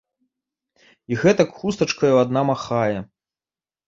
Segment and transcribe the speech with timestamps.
[1.11, 2.97] І гэтак хустачкаю адна махае.